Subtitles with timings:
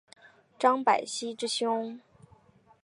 [0.57, 2.01] 张百熙之兄。